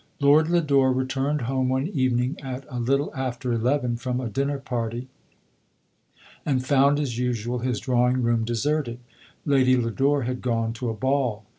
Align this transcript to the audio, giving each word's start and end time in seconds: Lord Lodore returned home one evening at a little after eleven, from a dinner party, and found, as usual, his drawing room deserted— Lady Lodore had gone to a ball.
Lord 0.19 0.49
Lodore 0.49 0.91
returned 0.91 1.41
home 1.41 1.69
one 1.69 1.85
evening 1.85 2.35
at 2.41 2.65
a 2.69 2.79
little 2.79 3.13
after 3.15 3.53
eleven, 3.53 3.97
from 3.97 4.19
a 4.19 4.29
dinner 4.31 4.57
party, 4.57 5.09
and 6.43 6.65
found, 6.65 6.99
as 6.99 7.19
usual, 7.19 7.59
his 7.59 7.79
drawing 7.79 8.23
room 8.23 8.43
deserted— 8.43 8.97
Lady 9.45 9.77
Lodore 9.77 10.23
had 10.23 10.41
gone 10.41 10.73
to 10.73 10.89
a 10.89 10.95
ball. 10.95 11.45